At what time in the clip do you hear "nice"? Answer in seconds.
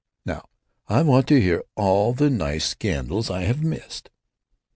2.31-2.65